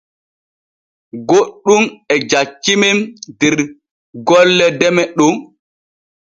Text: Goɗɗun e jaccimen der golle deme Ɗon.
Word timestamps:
Goɗɗun 1.27 1.83
e 2.13 2.15
jaccimen 2.29 2.97
der 3.39 3.57
golle 4.27 4.65
deme 4.79 5.03
Ɗon. 5.17 5.35